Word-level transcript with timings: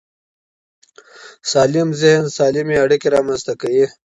سالم 1.51 1.89
ذهن 2.01 2.25
سالمې 2.37 2.75
اړیکې 2.83 3.07
رامنځته 3.15 3.53
کوي. 3.61 3.85